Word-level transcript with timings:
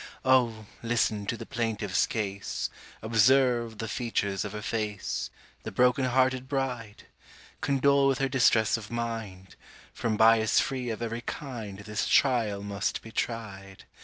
Oh, 0.25 0.65
listen 0.81 1.27
to 1.27 1.37
the 1.37 1.45
plaintiff's 1.45 2.07
case: 2.07 2.71
Observe 3.03 3.77
the 3.77 3.87
features 3.87 4.43
of 4.43 4.51
her 4.53 4.63
face— 4.63 5.29
The 5.61 5.71
broken 5.71 6.05
hearted 6.05 6.49
bride! 6.49 7.03
Condole 7.61 8.07
with 8.07 8.17
her 8.17 8.27
distress 8.27 8.77
of 8.77 8.89
mind— 8.89 9.55
From 9.93 10.17
bias 10.17 10.59
free 10.59 10.89
of 10.89 11.03
every 11.03 11.21
kind, 11.21 11.81
This 11.81 12.07
trial 12.07 12.63
must 12.63 13.03
be 13.03 13.11
tried! 13.11 13.83